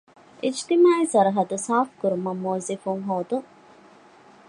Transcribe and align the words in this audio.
އިޖުތިމާޢީ 0.43 1.03
ސަރަހައްދު 1.13 1.57
ސާފުކުރުމަށް 1.65 2.41
މުވައްޒަފުން 2.43 3.01
ހޯދުން 3.07 3.47